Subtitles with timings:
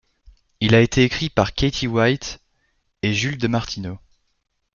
[0.61, 2.39] Il a été écrit par Katie White
[3.03, 3.99] et Jules De Martino.